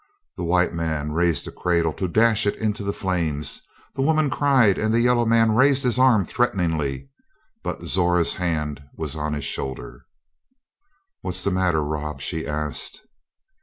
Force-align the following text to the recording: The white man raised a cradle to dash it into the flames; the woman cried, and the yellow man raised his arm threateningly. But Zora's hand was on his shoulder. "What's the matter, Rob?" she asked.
The 0.35 0.43
white 0.43 0.73
man 0.73 1.11
raised 1.11 1.47
a 1.47 1.51
cradle 1.51 1.93
to 1.93 2.07
dash 2.07 2.47
it 2.47 2.55
into 2.55 2.83
the 2.83 2.91
flames; 2.91 3.61
the 3.93 4.01
woman 4.01 4.31
cried, 4.31 4.79
and 4.79 4.91
the 4.91 4.99
yellow 4.99 5.25
man 5.27 5.53
raised 5.53 5.83
his 5.83 5.99
arm 5.99 6.25
threateningly. 6.25 7.11
But 7.61 7.83
Zora's 7.83 8.33
hand 8.33 8.81
was 8.95 9.15
on 9.15 9.33
his 9.33 9.45
shoulder. 9.45 10.07
"What's 11.21 11.43
the 11.43 11.51
matter, 11.51 11.83
Rob?" 11.83 12.19
she 12.19 12.47
asked. 12.47 13.03